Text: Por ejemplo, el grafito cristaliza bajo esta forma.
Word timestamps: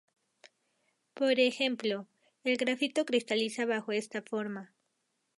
Por 1.13 1.39
ejemplo, 1.39 2.07
el 2.43 2.57
grafito 2.57 3.05
cristaliza 3.05 3.67
bajo 3.67 3.91
esta 3.91 4.23
forma. 4.23 4.73